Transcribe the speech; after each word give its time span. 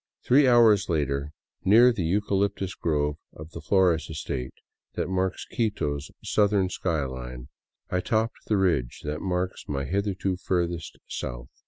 Three 0.25 0.47
hours 0.47 0.89
later, 0.89 1.31
near 1.63 1.93
the 1.93 2.01
eucalyptus 2.01 2.73
grove 2.73 3.17
of 3.33 3.51
the 3.51 3.61
Flores 3.61 4.09
estate 4.09 4.55
that 4.95 5.07
marks 5.09 5.45
Quito's 5.45 6.09
southern 6.23 6.69
sky 6.69 7.05
line, 7.05 7.49
I 7.91 7.99
topped 7.99 8.47
the 8.47 8.57
ridge 8.57 9.01
that 9.03 9.21
marked 9.21 9.69
my 9.69 9.85
hitherto 9.85 10.37
furthest 10.37 10.97
south. 11.07 11.49